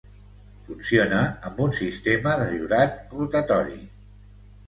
[0.67, 1.19] Funciona
[1.49, 3.77] amb un sistema de jurat rotatori.